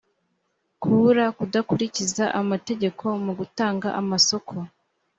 [0.81, 4.53] kubura kudakurikiza amategeko mu gutanga amasoko